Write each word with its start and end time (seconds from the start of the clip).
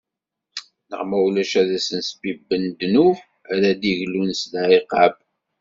Neɣ 0.89 1.01
ma 1.09 1.17
ulac 1.27 1.51
ad 1.61 1.69
sen-sbibben 1.87 2.63
ddnub 2.69 3.17
ara 3.53 3.69
d-iglun 3.81 4.31
s 4.39 4.41
lɛiqab. 4.53 5.13